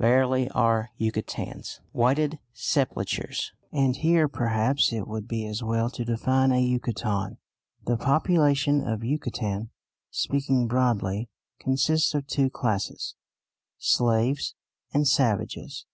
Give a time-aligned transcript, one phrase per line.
[0.00, 3.52] Verily are Yucatecans "Whited Sepulchres"!
[3.70, 7.36] And here perhaps it would be as well to define a Yucatecan.
[7.86, 9.70] The population of Yucatan,
[10.10, 11.28] speaking broadly,
[11.60, 13.14] consists of two classes,
[13.78, 14.56] slaves
[14.92, 15.86] and savages.